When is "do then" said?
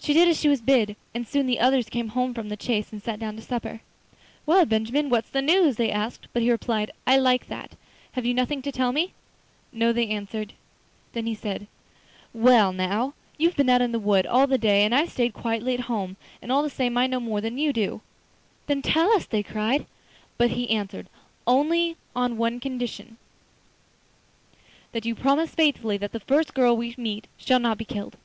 17.72-18.82